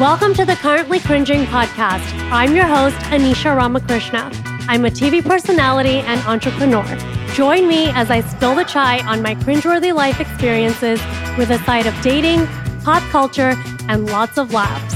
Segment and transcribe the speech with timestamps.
[0.00, 2.10] Welcome to the Currently Cringing podcast.
[2.32, 4.30] I'm your host, Anisha Ramakrishna.
[4.66, 6.86] I'm a TV personality and entrepreneur.
[7.34, 11.02] Join me as I spill the chai on my cringeworthy life experiences
[11.36, 12.46] with a side of dating,
[12.82, 14.94] pop culture, and lots of laughs.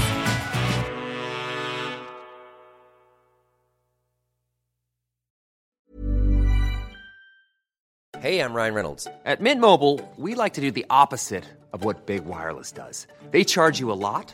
[8.19, 9.07] Hey, I'm Ryan Reynolds.
[9.23, 13.05] At Mint Mobile, we like to do the opposite of what Big Wireless does.
[13.29, 14.33] They charge you a lot,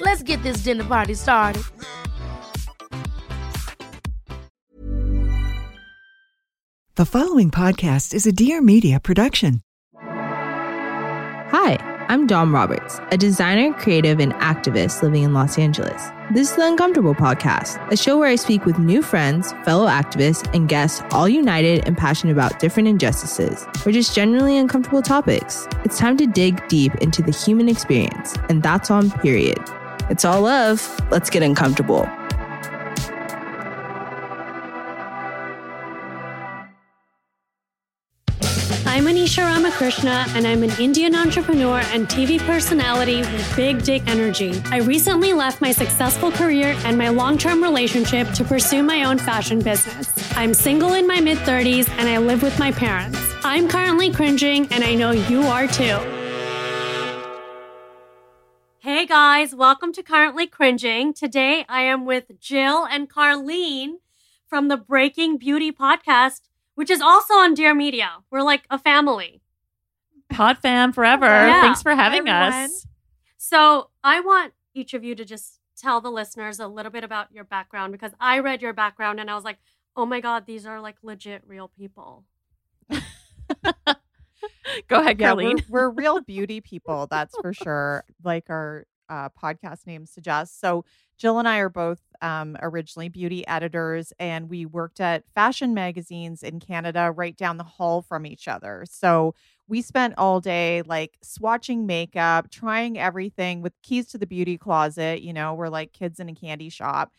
[0.00, 1.62] Let's get this dinner party started.
[6.94, 9.60] The following podcast is a Dear Media production.
[11.54, 11.76] Hi,
[12.08, 16.02] I'm Dom Roberts, a designer, creative, and activist living in Los Angeles.
[16.32, 20.48] This is the Uncomfortable Podcast, a show where I speak with new friends, fellow activists,
[20.54, 25.66] and guests, all united and passionate about different injustices or just generally uncomfortable topics.
[25.84, 29.60] It's time to dig deep into the human experience, and that's on period.
[30.12, 31.00] It's all love.
[31.10, 32.02] Let's get uncomfortable.
[38.84, 44.60] I'm Anisha Ramakrishna, and I'm an Indian entrepreneur and TV personality with big dick energy.
[44.66, 49.16] I recently left my successful career and my long term relationship to pursue my own
[49.16, 50.12] fashion business.
[50.36, 53.18] I'm single in my mid 30s and I live with my parents.
[53.44, 56.21] I'm currently cringing, and I know you are too.
[59.02, 61.12] Hey guys, welcome to Currently Cringing.
[61.12, 63.94] Today I am with Jill and Carlene
[64.46, 66.42] from the Breaking Beauty podcast
[66.76, 68.18] which is also on Dear Media.
[68.30, 69.42] We're like a family.
[70.30, 71.26] Pod fam forever.
[71.26, 71.62] Yeah.
[71.62, 72.52] Thanks for having everyone.
[72.52, 72.86] us.
[73.38, 77.32] So I want each of you to just tell the listeners a little bit about
[77.32, 79.58] your background because I read your background and I was like,
[79.96, 82.22] oh my God, these are like legit real people.
[84.88, 85.68] Go ahead, Yeah, Carlene.
[85.68, 88.04] we're, we're real beauty people, that's for sure.
[88.22, 90.58] Like our uh, podcast name suggests.
[90.58, 90.84] So
[91.18, 96.42] Jill and I are both um, originally beauty editors, and we worked at fashion magazines
[96.42, 98.84] in Canada, right down the hall from each other.
[98.88, 99.34] So
[99.68, 105.22] we spent all day like swatching makeup, trying everything with keys to the beauty closet.
[105.22, 107.12] You know, we're like kids in a candy shop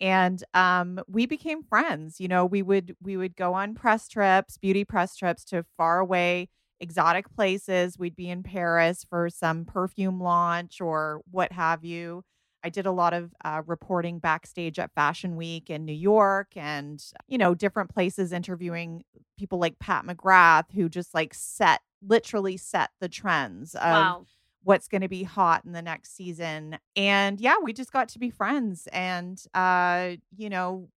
[0.00, 4.56] and um, we became friends you know we would we would go on press trips
[4.56, 6.48] beauty press trips to far away
[6.80, 12.22] exotic places we'd be in paris for some perfume launch or what have you
[12.62, 17.02] i did a lot of uh, reporting backstage at fashion week in new york and
[17.26, 19.02] you know different places interviewing
[19.38, 24.26] people like pat mcgrath who just like set literally set the trends of wow.
[24.62, 26.78] what's going to be hot in the next season.
[26.96, 28.88] And yeah, we just got to be friends.
[28.92, 30.88] And, uh, you know,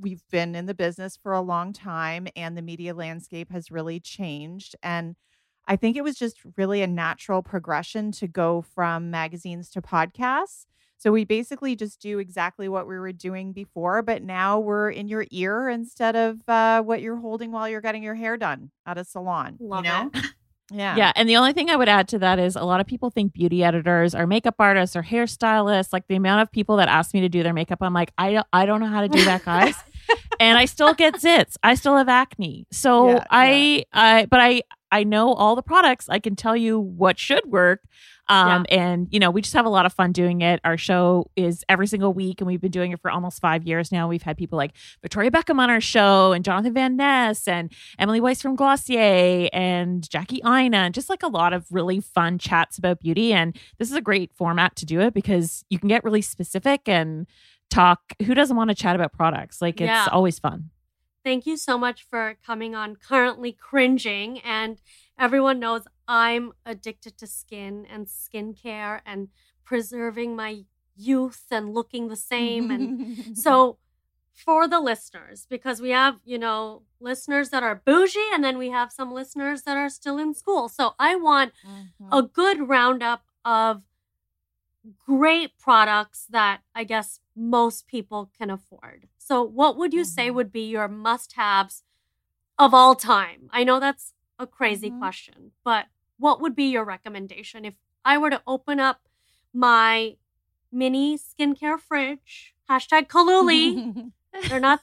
[0.00, 4.00] we've been in the business for a long time and the media landscape has really
[4.00, 4.76] changed.
[4.82, 5.16] And
[5.66, 10.66] I think it was just really a natural progression to go from magazines to podcasts.
[10.96, 15.06] So we basically just do exactly what we were doing before, but now we're in
[15.06, 18.98] your ear instead of uh, what you're holding while you're getting your hair done at
[18.98, 19.58] a salon.
[19.60, 20.10] Love you know?
[20.12, 20.24] it.
[20.70, 20.96] Yeah.
[20.96, 21.12] Yeah.
[21.16, 23.32] And the only thing I would add to that is a lot of people think
[23.32, 25.92] beauty editors are makeup artists or hairstylists.
[25.92, 28.32] Like the amount of people that ask me to do their makeup, I'm like, I
[28.32, 29.74] don't, I don't know how to do that, guys.
[30.40, 31.56] and I still get zits.
[31.62, 32.66] I still have acne.
[32.70, 36.08] So Yeah, I, I, but I, I know all the products.
[36.08, 37.80] I can tell you what should work.
[38.28, 40.60] Um, And, you know, we just have a lot of fun doing it.
[40.64, 43.90] Our show is every single week, and we've been doing it for almost five years
[43.90, 44.06] now.
[44.06, 48.20] We've had people like Victoria Beckham on our show, and Jonathan Van Ness, and Emily
[48.20, 52.76] Weiss from Glossier, and Jackie Aina, and just like a lot of really fun chats
[52.78, 53.32] about beauty.
[53.32, 56.88] And this is a great format to do it because you can get really specific
[56.88, 57.26] and
[57.70, 58.00] talk.
[58.24, 59.62] Who doesn't want to chat about products?
[59.62, 60.06] Like, it's Yeah.
[60.12, 60.70] always fun.
[61.24, 64.38] Thank you so much for coming on Currently Cringing.
[64.40, 64.80] And
[65.18, 69.28] everyone knows I'm addicted to skin and skincare and
[69.64, 70.64] preserving my
[70.96, 72.70] youth and looking the same.
[72.70, 73.78] And so,
[74.32, 78.70] for the listeners, because we have, you know, listeners that are bougie and then we
[78.70, 80.68] have some listeners that are still in school.
[80.68, 82.08] So, I want mm-hmm.
[82.10, 83.82] a good roundup of
[84.96, 89.08] great products that I guess most people can afford.
[89.18, 90.36] So, what would you say mm-hmm.
[90.36, 91.82] would be your must haves
[92.58, 93.50] of all time?
[93.52, 95.00] I know that's a crazy mm-hmm.
[95.00, 95.86] question, but
[96.18, 97.74] what would be your recommendation if
[98.04, 99.00] I were to open up
[99.52, 100.16] my
[100.70, 102.54] mini skincare fridge?
[102.68, 104.10] Hashtag Cooluli.
[104.48, 104.80] They're not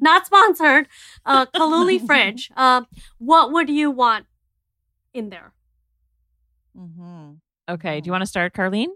[0.00, 0.88] not sponsored.
[1.24, 2.50] Uh, Cooluli fridge.
[2.56, 2.86] Um,
[3.18, 4.26] what would you want
[5.12, 5.52] in there?
[6.76, 7.32] Mm-hmm.
[7.68, 8.00] Okay.
[8.00, 8.88] Do you want to start, Carlene?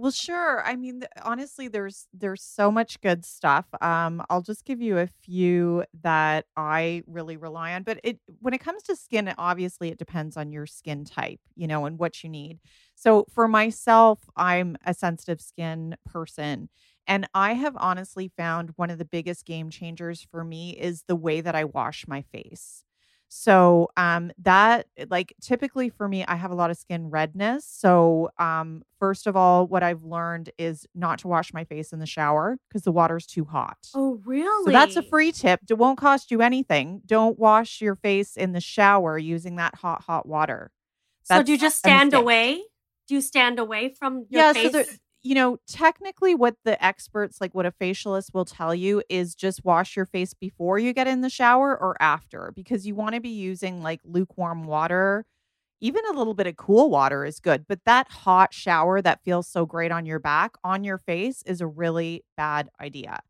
[0.00, 0.62] Well, sure.
[0.64, 3.66] I mean, th- honestly, there's there's so much good stuff.
[3.80, 7.82] Um, I'll just give you a few that I really rely on.
[7.82, 11.66] But it when it comes to skin, obviously it depends on your skin type, you
[11.66, 12.60] know, and what you need.
[12.94, 16.68] So for myself, I'm a sensitive skin person.
[17.08, 21.16] And I have honestly found one of the biggest game changers for me is the
[21.16, 22.84] way that I wash my face.
[23.28, 27.64] So um that like typically for me I have a lot of skin redness.
[27.66, 31.98] So um first of all what I've learned is not to wash my face in
[31.98, 33.78] the shower because the water's too hot.
[33.94, 34.64] Oh, really?
[34.64, 35.60] So that's a free tip.
[35.68, 37.02] It won't cost you anything.
[37.04, 40.70] Don't wash your face in the shower using that hot hot water.
[41.24, 42.62] So do you just stand away?
[43.06, 44.64] Do you stand away from your yeah, face?
[44.64, 44.86] so there,
[45.22, 49.64] you know, technically what the experts like what a facialist will tell you is just
[49.64, 53.20] wash your face before you get in the shower or after because you want to
[53.20, 55.24] be using like lukewarm water.
[55.80, 59.48] Even a little bit of cool water is good, but that hot shower that feels
[59.48, 63.20] so great on your back, on your face is a really bad idea.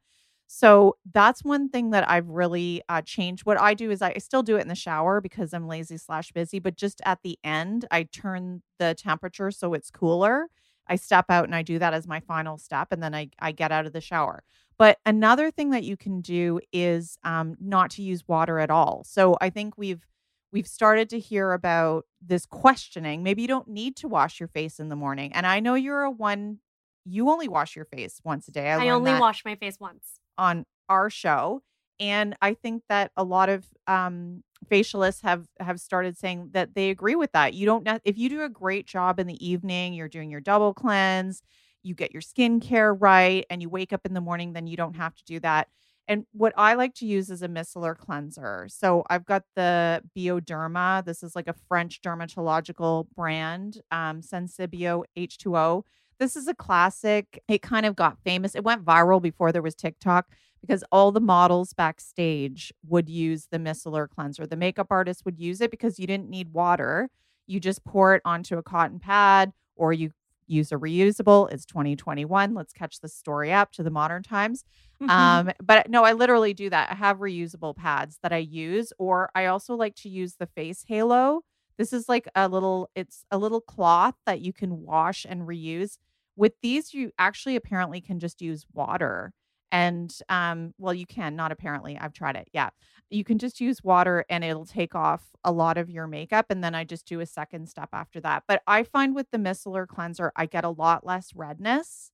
[0.46, 3.44] So that's one thing that I've really uh, changed.
[3.44, 5.98] What I do is I, I still do it in the shower because I'm lazy
[5.98, 10.48] slash busy, but just at the end, I turn the temperature so it's cooler.
[10.88, 13.52] I step out and I do that as my final step, and then I, I
[13.52, 14.42] get out of the shower.
[14.78, 19.02] But another thing that you can do is um, not to use water at all.
[19.04, 20.06] So I think we've
[20.52, 23.22] we've started to hear about this questioning.
[23.22, 26.02] Maybe you don't need to wash your face in the morning, and I know you're
[26.02, 26.58] a one.
[27.04, 28.70] You only wash your face once a day.
[28.70, 30.20] I, I only wash my face once.
[30.36, 31.62] on our show
[32.00, 36.90] and i think that a lot of um facialists have have started saying that they
[36.90, 37.54] agree with that.
[37.54, 40.74] You don't if you do a great job in the evening you're doing your double
[40.74, 41.42] cleanse
[41.82, 44.96] you get your skincare right and you wake up in the morning then you don't
[44.96, 45.68] have to do that.
[46.08, 48.66] And what i like to use is a micellar cleanser.
[48.68, 51.04] So i've got the bioderma.
[51.04, 55.84] This is like a french dermatological brand um sensibio h2o
[56.18, 57.40] this is a classic.
[57.46, 58.56] It kind of got famous.
[58.56, 60.26] It went viral before there was TikTok
[60.60, 64.46] because all the models backstage would use the micellar cleanser.
[64.46, 67.10] The makeup artist would use it because you didn't need water.
[67.46, 70.10] You just pour it onto a cotton pad or you
[70.46, 71.50] use a reusable.
[71.52, 72.54] It's 2021.
[72.54, 74.64] Let's catch the story up to the modern times.
[75.08, 76.90] Um, but no, I literally do that.
[76.90, 80.84] I have reusable pads that I use, or I also like to use the face
[80.88, 81.42] halo.
[81.76, 85.98] This is like a little, it's a little cloth that you can wash and reuse.
[86.34, 89.32] With these, you actually apparently can just use water.
[89.70, 91.98] And um, well, you can, not apparently.
[91.98, 92.48] I've tried it.
[92.52, 92.70] Yeah.
[93.10, 96.46] You can just use water and it'll take off a lot of your makeup.
[96.50, 98.44] And then I just do a second step after that.
[98.48, 102.10] But I find with the micellar cleanser, I get a lot less redness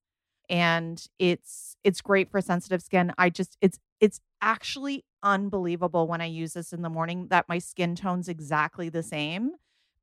[0.51, 3.13] and it's it's great for sensitive skin.
[3.19, 7.59] I just it's it's actually unbelievable when I use this in the morning that my
[7.59, 9.53] skin tone's exactly the same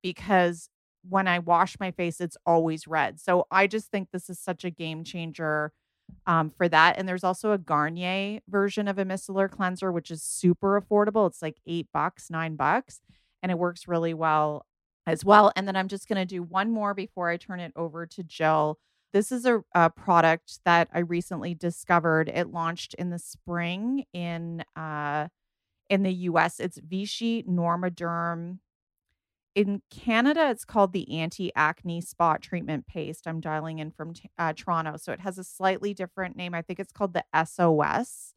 [0.01, 0.69] because
[1.07, 3.19] when I wash my face, it's always red.
[3.19, 5.71] So I just think this is such a game changer
[6.25, 6.97] um, for that.
[6.97, 11.27] And there's also a Garnier version of a micellar cleanser, which is super affordable.
[11.27, 13.01] It's like eight bucks, nine bucks,
[13.41, 14.65] and it works really well
[15.05, 15.51] as well.
[15.55, 18.23] And then I'm just going to do one more before I turn it over to
[18.23, 18.79] Jill.
[19.13, 22.29] This is a, a product that I recently discovered.
[22.29, 25.27] It launched in the spring in uh,
[25.89, 26.59] in the US.
[26.59, 28.59] It's Vichy Normaderm
[29.55, 33.27] in Canada, it's called the anti acne spot treatment paste.
[33.27, 34.97] I'm dialing in from uh, Toronto.
[34.97, 36.53] So it has a slightly different name.
[36.53, 38.33] I think it's called the SOS.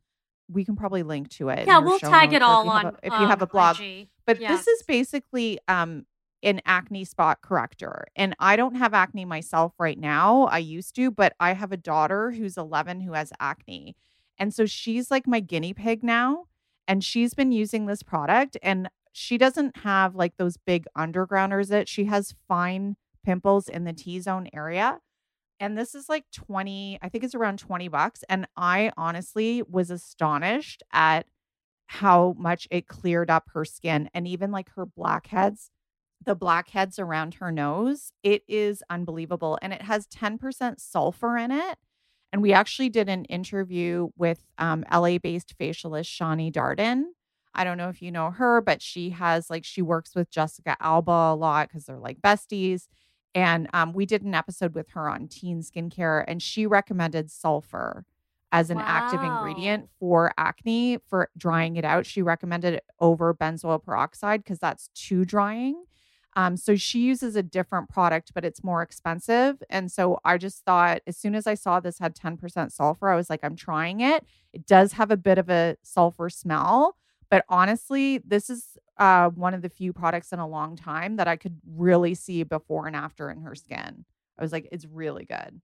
[0.51, 1.67] We can probably link to it.
[1.67, 2.95] Yeah, we'll tag it all if you have on.
[2.95, 3.81] a- if you have a um, blog.
[3.81, 4.09] IG.
[4.27, 4.49] But Yeah.
[4.55, 6.07] this is basically um
[6.43, 8.05] an acne spot corrector.
[8.15, 10.43] And I don't have acne myself right now.
[10.45, 13.97] I used to, but I have a daughter who's 11 who has acne.
[14.37, 16.45] And so she's like my guinea pig now.
[16.87, 21.89] And she's been using this product and she doesn't have like those big undergrounders it.
[21.89, 24.99] She has fine pimples in the T zone area.
[25.61, 28.25] And this is like 20, I think it's around 20 bucks.
[28.29, 31.27] And I honestly was astonished at
[31.87, 35.71] how much it cleared up her skin and even like her blackheads
[36.25, 38.11] the blackheads around her nose.
[38.23, 39.59] It is unbelievable.
[39.61, 41.77] And it has 10% sulfur in it.
[42.33, 47.05] And we actually did an interview with um, LA based facialist Shani Darden.
[47.55, 50.77] I don't know if you know her, but she has like, she works with Jessica
[50.81, 52.89] Alba a lot because they're like besties.
[53.35, 58.05] And um, we did an episode with her on teen skincare, and she recommended sulfur
[58.53, 58.85] as an wow.
[58.87, 62.07] active ingredient for acne for drying it out.
[62.07, 65.85] She recommended it over benzoyl peroxide because that's too drying.
[66.37, 69.63] Um, so she uses a different product, but it's more expensive.
[69.71, 73.17] And so I just thought as soon as I saw this had 10% sulfur, I
[73.17, 74.25] was like, I'm trying it.
[74.53, 76.97] It does have a bit of a sulfur smell,
[77.35, 81.27] but honestly, this is uh, one of the few products in a long time that
[81.27, 84.05] I could really see before and after in her skin.
[84.39, 85.61] I was like, it's really good.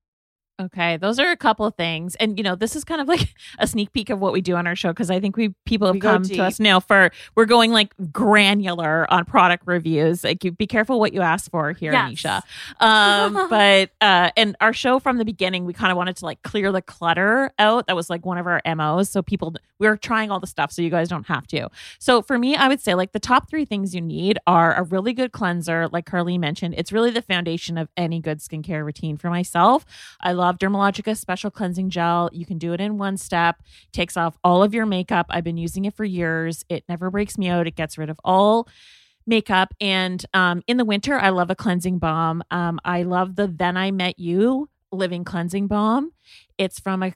[0.61, 3.35] Okay, those are a couple of things, and you know, this is kind of like
[3.59, 5.87] a sneak peek of what we do on our show because I think we people
[5.87, 10.23] have we come to us now for we're going like granular on product reviews.
[10.23, 12.11] Like, you, be careful what you ask for here, yes.
[12.11, 12.43] Anisha.
[12.81, 16.43] Um, but uh, and our show from the beginning, we kind of wanted to like
[16.43, 17.87] clear the clutter out.
[17.87, 19.09] That was like one of our MOs.
[19.11, 21.71] So people, we are trying all the stuff, so you guys don't have to.
[21.99, 24.83] So for me, I would say like the top three things you need are a
[24.83, 26.75] really good cleanser, like Carly mentioned.
[26.76, 29.17] It's really the foundation of any good skincare routine.
[29.17, 29.85] For myself,
[30.21, 32.28] I love love Dermalogica Special Cleansing Gel.
[32.33, 35.26] You can do it in one step, takes off all of your makeup.
[35.30, 36.64] I've been using it for years.
[36.69, 38.66] It never breaks me out, it gets rid of all
[39.26, 39.73] makeup.
[39.80, 42.42] And um, in the winter, I love a cleansing balm.
[42.50, 46.11] Um, I love the Then I Met You Living Cleansing Balm.
[46.61, 47.14] It's from a,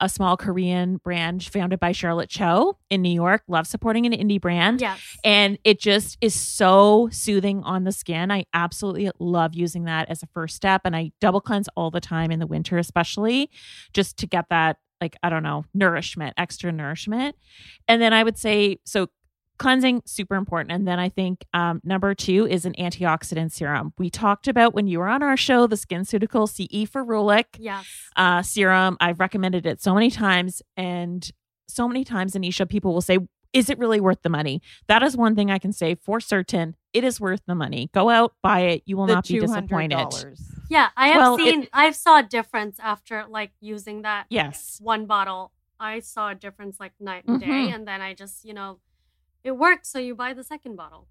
[0.00, 3.42] a small Korean brand founded by Charlotte Cho in New York.
[3.46, 4.80] Love supporting an indie brand.
[4.80, 4.98] Yes.
[5.22, 8.30] And it just is so soothing on the skin.
[8.30, 10.80] I absolutely love using that as a first step.
[10.86, 13.50] And I double cleanse all the time in the winter, especially
[13.92, 17.36] just to get that like I don't know, nourishment, extra nourishment.
[17.86, 19.08] And then I would say so
[19.58, 20.72] cleansing super important.
[20.72, 23.92] And then i think um, number two is an antioxidant serum.
[23.98, 27.86] We talked about when you were on our show the SkinCeutical ce ferulic yes.
[28.16, 28.96] uh, serum.
[29.00, 31.30] I've recommended it so many times and
[31.68, 33.18] so many times anisha people will say
[33.52, 34.60] is it really worth the money?
[34.86, 36.76] That is one thing i can say for certain.
[36.92, 37.90] It is worth the money.
[37.92, 38.82] Go out buy it.
[38.86, 40.36] You will the not be disappointed.
[40.68, 44.78] yeah i have well, seen i saw a difference after like using that yes.
[44.82, 45.52] one bottle.
[45.78, 47.46] I saw a difference like night and day.
[47.46, 47.74] Mm-hmm.
[47.74, 48.78] and then i just you know
[49.46, 51.06] it works, so you buy the second bottle.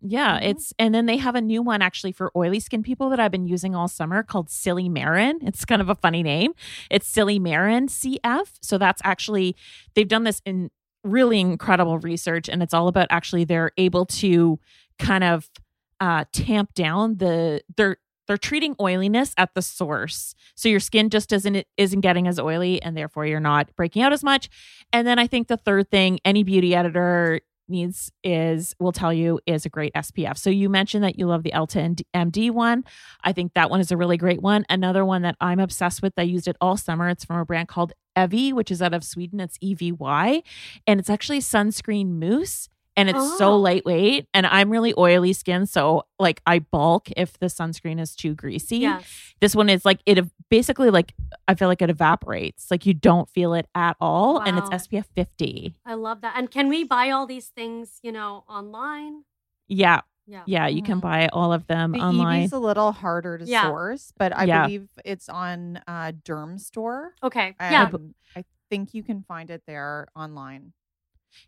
[0.00, 0.50] Yeah, mm-hmm.
[0.50, 3.30] it's and then they have a new one actually for oily skin people that I've
[3.30, 5.36] been using all summer called Silymarin.
[5.42, 6.52] It's kind of a funny name.
[6.90, 8.52] It's Silymarin CF.
[8.60, 9.56] So that's actually
[9.94, 10.70] they've done this in
[11.04, 14.60] really incredible research and it's all about actually they're able to
[15.00, 15.50] kind of
[15.98, 17.96] uh tamp down the they're
[18.28, 22.80] they're treating oiliness at the source so your skin just isn't isn't getting as oily
[22.82, 24.48] and therefore you're not breaking out as much
[24.92, 27.40] and then i think the third thing any beauty editor
[27.72, 30.38] needs is will tell you is a great SPF.
[30.38, 32.84] So you mentioned that you love the Elta MD one.
[33.24, 34.64] I think that one is a really great one.
[34.70, 36.12] Another one that I'm obsessed with.
[36.16, 37.08] I used it all summer.
[37.08, 39.40] It's from a brand called Evy, which is out of Sweden.
[39.40, 40.42] It's EVY,
[40.86, 43.38] and it's actually sunscreen mousse and it's oh.
[43.38, 48.14] so lightweight and i'm really oily skin so like i bulk if the sunscreen is
[48.14, 49.34] too greasy yes.
[49.40, 50.18] this one is like it
[50.50, 51.14] basically like
[51.48, 54.44] i feel like it evaporates like you don't feel it at all wow.
[54.44, 58.12] and it's spf 50 i love that and can we buy all these things you
[58.12, 59.24] know online
[59.68, 60.44] yeah yeah.
[60.46, 61.00] Yeah, you can mm-hmm.
[61.00, 62.44] buy all of them the online.
[62.44, 63.64] It's a little harder to yeah.
[63.64, 64.66] source, but I yeah.
[64.66, 67.10] believe it's on uh Dermstore.
[67.22, 67.54] Okay.
[67.60, 67.90] yeah.
[68.36, 70.72] I think you can find it there online.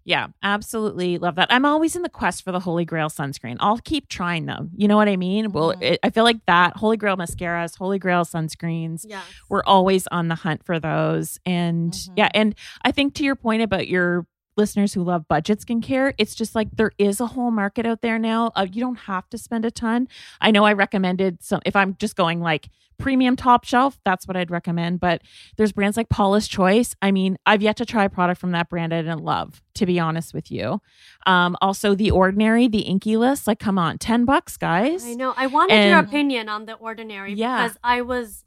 [0.05, 1.53] Yeah, absolutely love that.
[1.53, 3.57] I'm always in the quest for the Holy Grail sunscreen.
[3.61, 4.71] I'll keep trying them.
[4.77, 5.47] You know what I mean?
[5.47, 5.53] Mm-hmm.
[5.53, 9.05] Well, it, I feel like that Holy Grail mascaras, Holy Grail sunscreens.
[9.07, 11.39] Yeah, we're always on the hunt for those.
[11.47, 12.15] And mm-hmm.
[12.17, 16.35] yeah, and I think to your point about your listeners who love budget skincare, it's
[16.35, 18.53] just like there is a whole market out there now.
[18.55, 20.09] Uh, you don't have to spend a ton.
[20.41, 22.69] I know I recommended some, if I'm just going like
[22.99, 25.01] premium top shelf, that's what I'd recommend.
[25.01, 25.23] But
[25.57, 26.95] there's brands like Paula's Choice.
[27.03, 29.87] I mean, I've yet to try a product from that brand I didn't love, to
[29.87, 30.81] be honest with you.
[31.27, 33.47] Um, also, The Ordinary, the Inkey List.
[33.47, 35.05] Like, come on, 10 bucks, guys.
[35.05, 35.35] I know.
[35.37, 37.65] I wanted and, your opinion on The Ordinary yeah.
[37.65, 38.45] because I was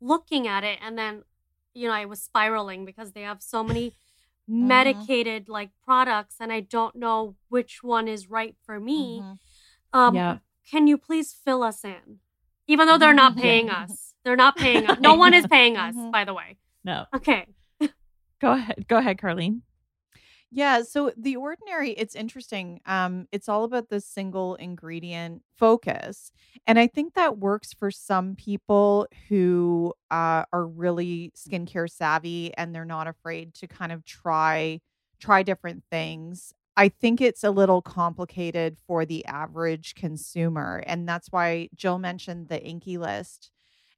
[0.00, 1.22] looking at it and then,
[1.74, 3.92] you know, I was spiraling because they have so many
[4.52, 4.66] mm-hmm.
[4.66, 9.20] medicated like products and I don't know which one is right for me.
[9.20, 9.98] Mm-hmm.
[9.98, 10.38] Um, yeah.
[10.70, 12.18] can you please fill us in?
[12.66, 14.14] Even though they're not paying us.
[14.24, 14.98] They're not paying us.
[15.00, 16.56] No one is paying us, by the way.
[16.84, 17.06] No.
[17.14, 17.46] Okay.
[18.40, 18.86] Go ahead.
[18.88, 19.60] Go ahead, Carlene.
[20.54, 22.80] Yeah, so the ordinary, it's interesting.
[22.84, 26.30] Um, it's all about the single ingredient focus.
[26.66, 32.74] And I think that works for some people who uh, are really skincare savvy and
[32.74, 34.80] they're not afraid to kind of try
[35.20, 36.52] try different things.
[36.76, 40.82] I think it's a little complicated for the average consumer.
[40.86, 43.50] And that's why Jill mentioned the Inkey list.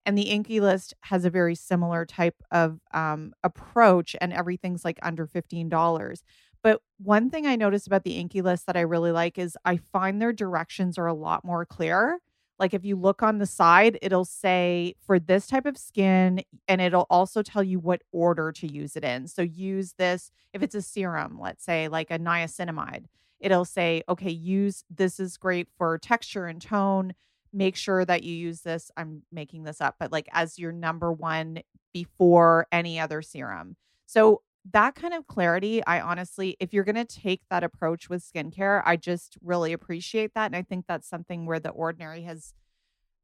[0.07, 4.99] And the Inkey list has a very similar type of um, approach, and everything's like
[5.03, 6.23] under $15.
[6.63, 9.77] But one thing I noticed about the Inkey list that I really like is I
[9.77, 12.21] find their directions are a lot more clear.
[12.59, 16.81] Like if you look on the side, it'll say for this type of skin, and
[16.81, 19.27] it'll also tell you what order to use it in.
[19.27, 23.07] So use this if it's a serum, let's say like a niacinamide.
[23.41, 27.15] It'll say, okay, use this is great for texture and tone.
[27.55, 28.91] Make sure that you use this.
[28.97, 31.61] I'm making this up, but like as your number one
[31.93, 33.77] before any other serum.
[34.07, 34.43] So
[34.73, 38.83] that kind of clarity, I honestly, if you're going to take that approach with skincare,
[38.85, 40.47] I just really appreciate that.
[40.47, 42.55] And I think that's something where the ordinary has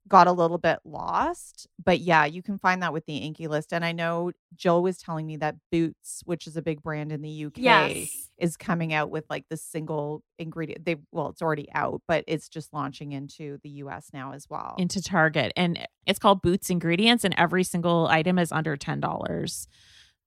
[0.09, 1.69] got a little bit lost.
[1.85, 3.73] But yeah, you can find that with the Inkey list.
[3.73, 7.23] And I know Jill was telling me that Boots, which is a big brand in
[7.23, 8.31] the UK, Yes.
[8.39, 10.85] is coming out with like the single ingredient.
[10.85, 14.75] They well, it's already out, but it's just launching into the US now as well.
[14.79, 15.53] Into Target.
[15.57, 19.67] And it's called Boots Ingredients, and every single item is under $10.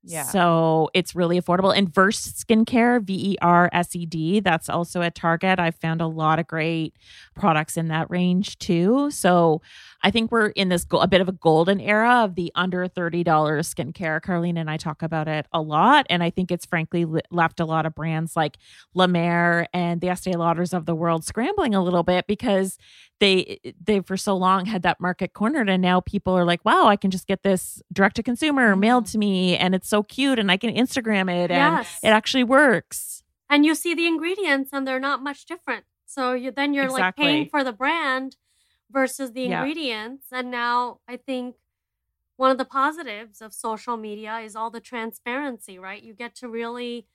[0.03, 0.23] Yeah.
[0.23, 1.75] So it's really affordable.
[1.75, 5.59] And Skincare, V E R S E D, that's also at Target.
[5.59, 6.95] I've found a lot of great
[7.35, 9.09] products in that range too.
[9.11, 9.61] So
[10.03, 12.87] I think we're in this go- a bit of a golden era of the under
[12.87, 14.21] $30 skincare.
[14.21, 16.05] Carlene and I talk about it a lot.
[16.09, 18.57] And I think it's frankly le- left a lot of brands like
[18.93, 22.77] La Mer and the Estee Lauders of the world scrambling a little bit because
[23.19, 26.87] they they for so long had that market cornered and now people are like wow
[26.87, 28.81] i can just get this direct to consumer mm-hmm.
[28.81, 31.99] mailed to me and it's so cute and i can instagram it and Yes.
[32.03, 35.85] it actually works and you see the ingredients and they're not much different.
[36.07, 38.35] So you then you're like paying for the brand
[38.93, 39.47] versus the Yeah.
[39.47, 40.27] ingredients.
[40.31, 41.57] And now I think
[42.37, 46.01] one of the positives of social media is all the transparency, right?
[46.01, 47.07] You get to really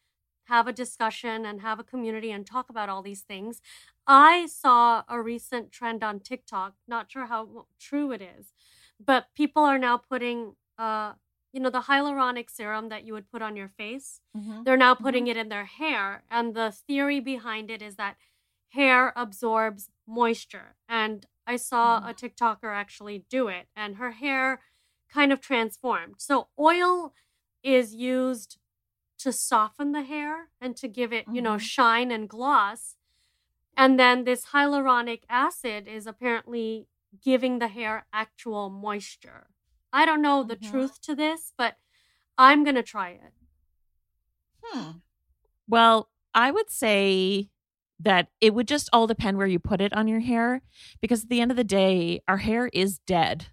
[0.47, 3.61] have a discussion and have a community and talk about all these things.
[4.07, 8.53] I saw a recent trend on TikTok, not sure how true it is,
[8.99, 11.15] but people are now putting uh
[11.53, 14.65] you know the hyaluronic serum that you would put on your face Mhm.
[14.65, 18.17] they're now putting it in their hair and the theory behind it is that
[18.71, 24.61] hair absorbs moisture and i saw a tiktoker actually do it and her hair
[25.13, 27.13] kind of transformed so oil
[27.63, 28.59] is used
[29.19, 31.61] to soften the hair and to give it you know Mhm.
[31.61, 32.97] shine and gloss
[33.77, 36.89] and then this hyaluronic acid is apparently
[37.25, 39.49] giving the hair actual moisture
[39.93, 40.71] i don't know the Mhm.
[40.71, 41.77] truth to this but
[42.37, 43.33] i'm going to try it
[44.63, 44.91] Hmm.
[45.69, 47.51] well i would say
[48.01, 50.63] that it would just all depend where you put it on your hair
[51.01, 53.47] because at the end of the day our hair is dead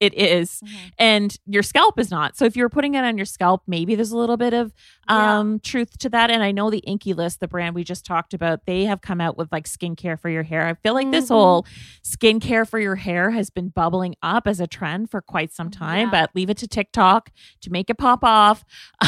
[0.00, 0.92] it is Mhm.
[0.98, 4.12] and your scalp is not so if you're putting it on your scalp maybe there's
[4.12, 4.72] a little bit of
[5.08, 5.38] Yeah.
[5.38, 8.32] um truth to that and i know the inkey list the brand we just talked
[8.34, 11.26] about they have come out with like skincare for your hair i feel like this
[11.26, 11.34] Mhm.
[11.34, 11.66] whole
[12.04, 16.08] skincare for your hair has been bubbling up as a trend for quite some time
[16.12, 16.22] Yeah.
[16.22, 17.30] but leave it to tiktok
[17.62, 18.64] to make it pop off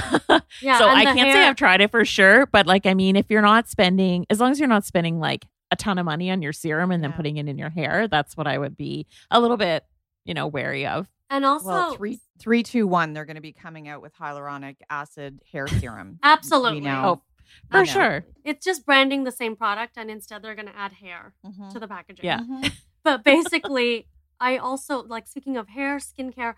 [0.62, 3.26] Yeah, so i can't say i've tried it for sure but like i mean if
[3.30, 6.42] you're not spending as long as you're not spending like a ton of money on
[6.42, 9.40] your serum and then putting it in your hair that's what i would be a
[9.40, 9.84] little bit
[10.24, 13.12] you know wary of And also, well, three, three, two, one.
[13.12, 16.18] They're going to be coming out with hyaluronic acid hair serum.
[16.22, 16.80] Absolutely.
[16.80, 17.22] We know.
[17.22, 17.22] Oh,
[17.70, 17.84] for know.
[17.84, 21.72] sure it's just branding the same product, and instead they're going to add hair Mhm.
[21.72, 22.24] to the packaging.
[22.24, 22.40] Yeah.
[22.40, 22.72] Mhm.
[23.02, 26.54] But basically, I also like speaking of hair, skincare.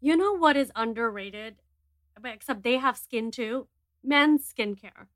[0.00, 1.56] You know what is underrated?
[2.20, 3.68] But except they have skin too.
[4.02, 5.06] Men's skincare.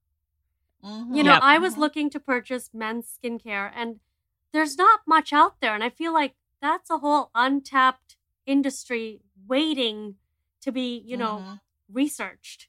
[0.84, 1.16] Mhm.
[1.16, 1.42] You know, Yep.
[1.42, 1.78] I was Mhm.
[1.78, 4.00] looking to purchase men's skincare, and
[4.52, 10.16] there's not much out there, and I feel like that's a whole untapped industry waiting
[10.62, 11.60] to be, you know, Mhm.
[11.90, 12.68] researched.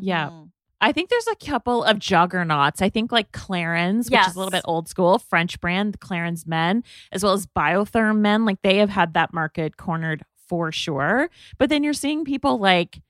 [0.00, 0.30] Yeah.
[0.30, 0.50] Mhm.
[0.80, 2.80] I think there's a couple of juggernauts.
[2.82, 6.84] I think like Clarins, which is a little bit old school, French brand, Clarins Men,
[7.10, 8.44] as well as Biotherm Men.
[8.44, 11.30] Like they have had that market cornered for sure.
[11.58, 13.00] But then you're seeing people like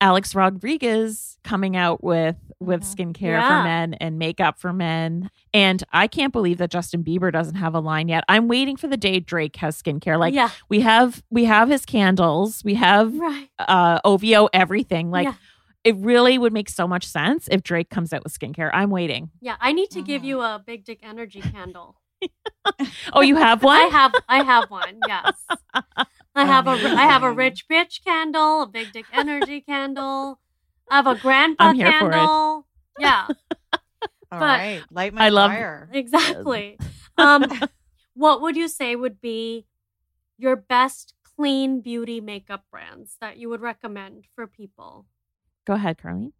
[0.00, 2.94] Alex Rodriguez coming out with with Mhm.
[3.14, 3.48] skincare Yeah.
[3.48, 5.30] for men and makeup for men.
[5.54, 8.22] And I can't believe that Justin Bieber doesn't have a line yet.
[8.28, 10.18] I'm waiting for the day Drake has skincare.
[10.18, 13.48] Like yeah, we have we have his candles, we have right.
[13.58, 15.10] uh OVO everything.
[15.10, 15.34] Like yeah.
[15.84, 18.70] it really would make so much sense if Drake comes out with skincare.
[18.74, 19.30] I'm waiting.
[19.40, 20.26] Yeah, I need to give Mhm.
[20.26, 21.96] you a big dick energy candle.
[23.14, 23.80] oh, you have one?
[23.80, 24.98] I have I have one.
[25.08, 25.46] Yes.
[26.40, 30.40] I have a I have a rich bitch candle, a big dick energy candle.
[30.90, 32.12] I have a grandpa I'm here for it.
[32.12, 32.66] candle.
[32.98, 33.26] Yeah,
[34.32, 35.88] All But- right, light my I love- fire.
[35.92, 36.78] exactly.
[37.18, 37.44] Um,
[38.14, 39.66] what would you say would be
[40.38, 45.04] your best clean beauty makeup brands that you would recommend for people?
[45.66, 46.32] Go ahead, Carly.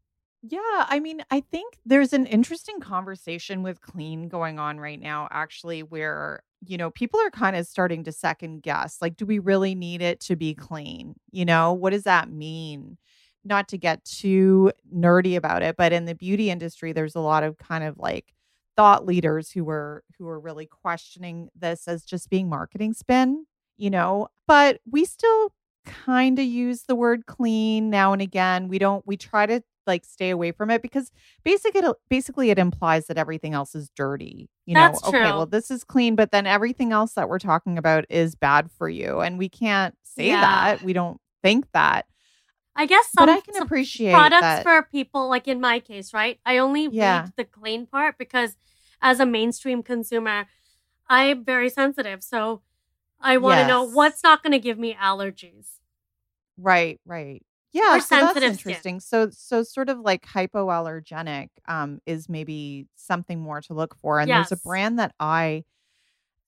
[0.42, 0.58] Yeah,
[0.88, 5.82] I mean, I think there's an interesting conversation with clean going on right now, actually,
[5.82, 9.74] where, you know, people are kind of starting to second guess like, do we really
[9.74, 11.14] need it to be clean?
[11.30, 12.98] You know, what does that mean?
[13.44, 17.42] Not to get too nerdy about it, but in the beauty industry, there's a lot
[17.42, 18.34] of kind of like
[18.76, 23.46] thought leaders who were who are really questioning this as just being marketing spin,
[23.78, 25.52] you know, but we still
[25.86, 28.68] kind of use the word clean now and again.
[28.68, 31.10] We don't we try to like stay away from it because
[31.44, 34.48] basically it, basically it implies that everything else is dirty.
[34.66, 35.36] You know, That's okay, true.
[35.36, 38.88] well this is clean, but then everything else that we're talking about is bad for
[38.88, 40.40] you and we can't say Yeah.
[40.40, 40.82] that.
[40.82, 42.06] We don't think that.
[42.76, 46.14] I guess But some, I can appreciate products that- for people like in my case,
[46.14, 46.38] right?
[46.46, 47.22] I only Yeah.
[47.22, 48.56] read the clean part because
[49.02, 50.46] as a mainstream consumer,
[51.08, 52.22] I'm very sensitive.
[52.22, 52.62] So
[53.20, 55.78] I want to know what's not going to give me allergies.
[56.56, 57.42] Right, right.
[57.72, 58.98] Yeah, so that's interesting.
[59.00, 64.18] So so sort of like hypoallergenic um is maybe something more to look for.
[64.20, 65.64] And there's a brand that I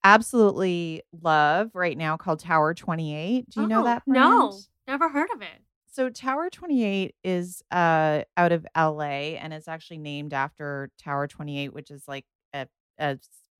[0.04, 3.48] absolutely love right now called Tower 28.
[3.50, 4.20] Do you know Oh, that brand?
[4.20, 4.58] No,
[4.88, 5.62] never heard of it.
[5.92, 11.72] So Tower 28 is uh out of LA and it's actually named after Tower 28,
[11.72, 12.24] which is like
[12.98, 13.18] a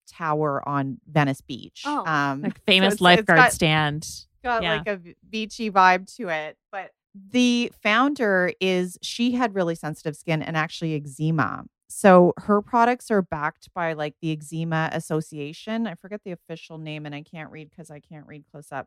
[0.09, 1.83] tower on Venice Beach.
[1.87, 2.05] Oh.
[2.07, 4.07] um Like famous it's- it's lifeguard got- stand.
[4.45, 4.77] got Yeah.
[4.79, 6.57] like a beachy vibe to it.
[6.71, 11.65] But the founder is she had really sensitive skin and actually eczema.
[11.89, 15.87] So her products are backed by like the Eczema Association.
[15.87, 18.87] I forget the official name and I can't read because I can't read close up.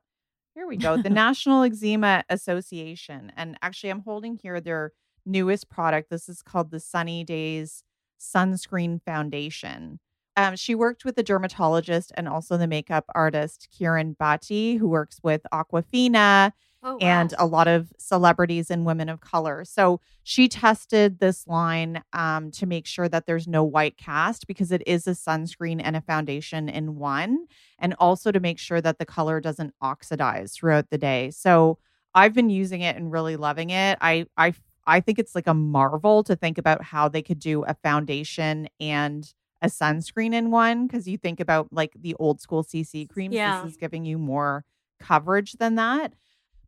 [0.56, 0.98] Here we go.
[0.98, 3.32] The National Eczema Association.
[3.38, 4.92] And actually, I'm holding here their
[5.24, 6.10] newest product.
[6.10, 7.84] This is called the Sunny Days
[8.20, 10.00] Sunscreen Foundation.
[10.38, 15.20] Um, she worked with the dermatologist and also the makeup artist Kirin Bhatti, who works
[15.24, 16.52] with Awkwafina
[16.88, 19.66] Oh, and a lot of celebrities and women of color.
[19.66, 24.72] So she tested this line um, to make sure that there's no white cast because
[24.72, 27.48] it is a sunscreen and a foundation in one,
[27.80, 31.32] and also to make sure that the color doesn't oxidize throughout the day.
[31.32, 31.80] So
[32.14, 33.98] I've been using it and really loving it.
[34.02, 34.54] I I
[34.88, 38.68] I think it's like a marvel to think about how they could do a foundation
[38.80, 43.34] and a sunscreen in one because you think about like the old school CC creams.
[43.34, 43.62] Yeah.
[43.62, 44.64] This is giving you more
[45.00, 46.14] coverage than that.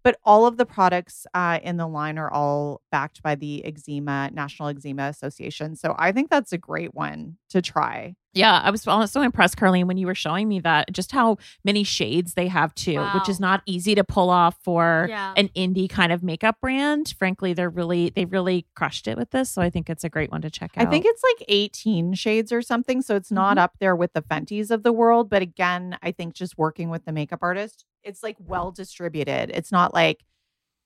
[0.04, 4.30] But all of the products uh, in the line are all backed by the Eczema
[4.34, 5.76] National Eczema Association.
[5.76, 8.16] So I think that's a great one to try.
[8.38, 11.84] Yeah, I was so impressed, Carlene, when you were showing me that just how many
[11.84, 15.34] shades they have too, which is not easy to pull off for Yeah.
[15.36, 17.16] an indie kind of makeup brand.
[17.18, 20.32] Frankly, they're really they really crushed it with this, so I think it's a great
[20.32, 20.86] one to check out.
[20.86, 23.02] I think it's like 18 shades or something.
[23.02, 23.62] So it's not Mhm.
[23.62, 25.30] up there with the Fenties of the world.
[25.30, 29.50] But again, I think just working with the makeup artist, it's like well distributed.
[29.54, 30.24] It's not like,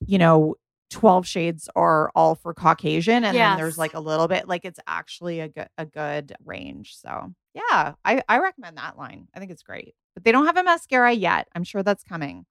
[0.06, 0.56] you know,
[0.92, 4.80] 12 shades are all for Caucasian and then there's like a little bit like it's
[4.88, 6.96] actually a good a good range.
[6.98, 9.28] So yeah, I, I recommend that line.
[9.34, 9.96] I think it's great.
[10.14, 11.48] But they don't have a mascara yet.
[11.56, 12.46] I'm sure that's coming.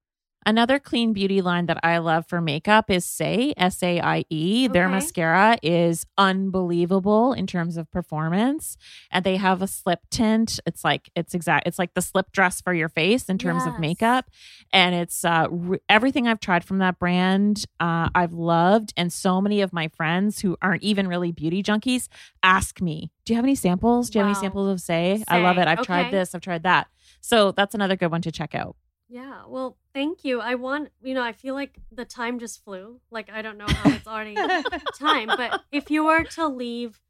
[0.46, 4.68] Another clean beauty line that I love for makeup is Saie, S A I E.
[4.68, 8.76] Their mascara is unbelievable in terms of performance.
[9.11, 10.59] And they have a slip tint.
[10.66, 13.79] It's like it's exact it's like the slip dress for your face in terms of
[13.81, 14.31] makeup.
[14.72, 19.40] And it's uh re- everything I've tried from that brand, uh I've loved and so
[19.40, 22.09] many of my friends who aren't even really beauty junkies
[22.42, 24.09] ask me, "Do you have any samples?
[24.11, 25.22] Do you have any samples of Saie?
[25.29, 25.68] I love it.
[25.68, 26.88] I've tried this, I've tried that."
[27.20, 28.76] So that's another good one to check out.
[29.12, 30.40] Yeah, well, thank you.
[30.40, 33.00] I want, you know, I feel like the time just flew.
[33.10, 34.36] Like, I don't know how it's already
[34.98, 37.00] time, but if you were to leave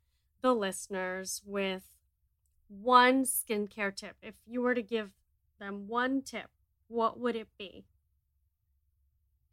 [0.40, 1.82] the listeners with
[2.68, 5.10] one skincare tip, if you were to give
[5.58, 6.48] them one tip,
[6.88, 7.84] what would it be?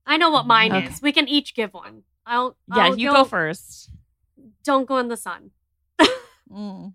[0.06, 0.86] I know what mine Okay.
[0.86, 1.02] is.
[1.02, 2.04] We can each give one.
[2.26, 3.90] I'll Yeah, I'll you go first.
[4.64, 5.52] Don't go in the sun.
[6.50, 6.94] Mm.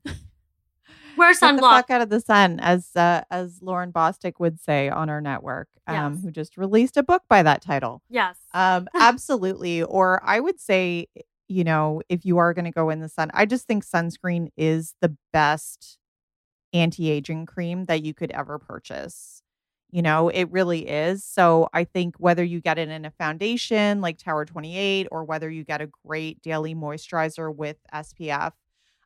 [1.23, 4.89] Wear Get the fuck out of the sun, as uh, as Lauren Bostick would say
[4.89, 6.23] on our network, um, Yes.
[6.23, 8.03] who just released a book by that title.
[8.11, 8.37] Yes.
[8.53, 9.83] Um, absolutely.
[9.83, 11.07] Or I would say,
[11.49, 14.49] you know, if you are going to go in the sun, I just think sunscreen
[14.57, 15.99] is the best
[16.73, 19.43] anti aging cream that you could ever purchase.
[19.91, 21.23] You know, it really is.
[21.23, 25.51] So I think whether you get it in a foundation like Tower 28 or whether
[25.51, 28.53] you get a great daily moisturizer with SPF,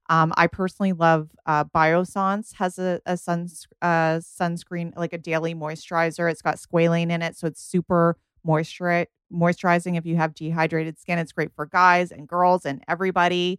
[0.09, 5.55] Um, I personally love uh, Biossance has a, a suns, uh, sunscreen, like a daily
[5.55, 6.31] moisturizer.
[6.31, 8.17] It's got squalane in it, so it's super
[8.47, 11.19] moisturi- moisturizing if you have dehydrated skin.
[11.19, 13.59] It's great for guys and girls and everybody.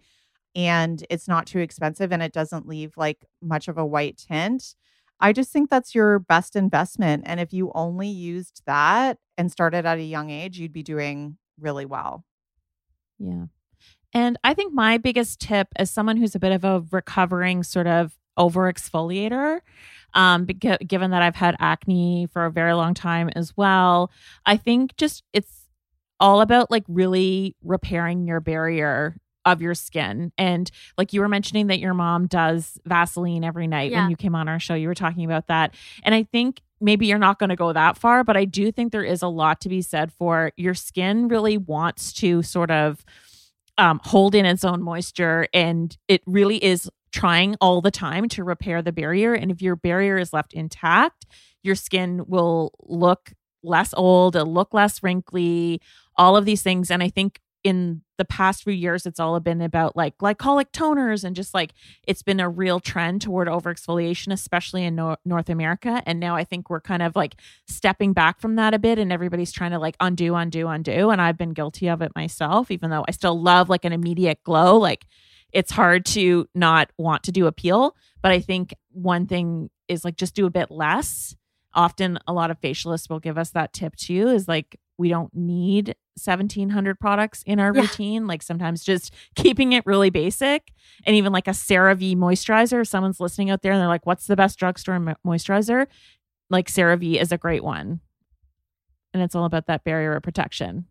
[0.55, 4.75] And it's not too expensive and it doesn't leave like much of a white tint.
[5.19, 7.23] I just think that's your best investment.
[7.25, 11.37] And if you only used that and started at a young age, you'd be doing
[11.59, 12.23] really well.
[13.19, 13.45] Yeah.
[14.13, 17.87] And I think my biggest tip as someone who's a bit of a recovering sort
[17.87, 19.59] of over exfoliator,
[20.13, 24.11] um, because, given that I've had acne for a very long time as well,
[24.45, 25.65] I think just it's
[26.19, 30.31] all about like really repairing your barrier of your skin.
[30.37, 34.01] And like you were mentioning that your mom does Vaseline every night Yeah.
[34.01, 35.73] when you came on our show, you were talking about that.
[36.03, 38.91] And I think maybe you're not going to go that far, but I do think
[38.91, 43.05] there is a lot to be said for your skin really wants to sort of
[43.77, 48.43] um, hold in its own moisture and it really is trying all the time to
[48.43, 49.33] repair the barrier.
[49.33, 51.25] And if your barrier is left intact,
[51.63, 55.81] your skin will look less old, it'll look less wrinkly,
[56.15, 56.91] all of these things.
[56.91, 61.23] And I think in the past few years, it's all been about like glycolic toners
[61.23, 61.73] and just like
[62.07, 66.01] it's been a real trend toward over exfoliation, especially in Nor- North America.
[66.05, 67.35] And now I think we're kind of like
[67.67, 71.09] stepping back from that a bit and everybody's trying to like undo, undo, undo.
[71.09, 74.43] And I've been guilty of it myself, even though I still love like an immediate
[74.43, 74.77] glow.
[74.77, 75.05] Like
[75.53, 77.95] it's hard to not want to do a peel.
[78.21, 81.35] But I think one thing is like just do a bit less.
[81.73, 85.33] Often a lot of facialists will give us that tip too is like we don't
[85.33, 87.81] need 1700 products in our Yeah.
[87.81, 90.71] routine like sometimes just keeping it really basic
[91.05, 94.27] and even like a CeraVe moisturizer if someone's listening out there and they're like what's
[94.27, 95.85] the best drugstore moisturizer
[96.49, 97.99] like CeraVe is a great one
[99.13, 100.85] and it's all about that barrier of protection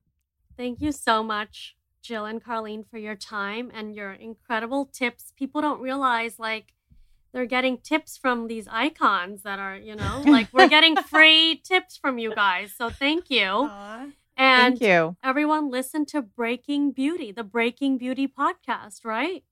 [0.56, 5.32] Thank you so much, Jill and Carlene, for your time and your incredible tips.
[5.36, 6.72] People don't realize like
[7.36, 11.94] they're getting tips from these icons that are, you know, like we're getting free tips
[11.94, 12.72] from you guys.
[12.74, 13.70] So thank you.
[14.38, 15.16] And Thank you.
[15.22, 19.44] everyone listen to Breaking Beauty, the Breaking Beauty podcast, right?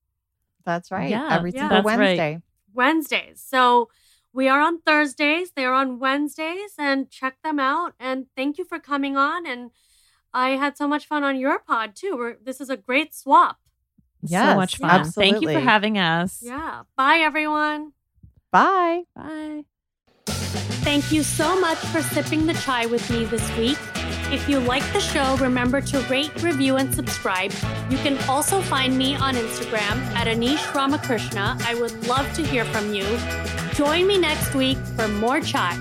[0.64, 1.10] That's right.
[1.10, 1.68] Yeah, Every yeah.
[1.68, 1.98] single That's right.
[1.98, 2.42] Wednesday.
[2.72, 3.44] Wednesdays.
[3.46, 3.90] So
[4.32, 7.92] we are on Thursdays, they're on Wednesdays, and check them out.
[8.00, 9.46] And thank you for coming on.
[9.46, 9.72] And
[10.32, 12.16] I had so much fun on your pod too.
[12.16, 13.58] We're, this is a great swap.
[14.26, 16.82] So much fun thank you for having us Yeah.
[16.96, 17.92] Bye, everyone.
[18.52, 19.02] Bye.
[19.14, 19.64] bye
[20.84, 23.78] Thank you so much for sipping the chai with me this week.
[24.30, 27.52] If you like the show, remember to rate, review, and subscribe.
[27.90, 31.56] You can also find me on Instagram at Anish Ramakrishna.
[31.62, 33.06] I would love to hear from you.
[33.74, 35.80] Join me next week for more chai.